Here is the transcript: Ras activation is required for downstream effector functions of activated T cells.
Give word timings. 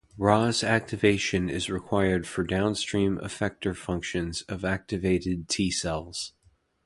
Ras 0.17 0.63
activation 0.63 1.47
is 1.47 1.69
required 1.69 2.25
for 2.25 2.43
downstream 2.43 3.19
effector 3.19 3.75
functions 3.75 4.41
of 4.49 4.65
activated 4.65 5.47
T 5.47 5.69
cells. 5.69 6.33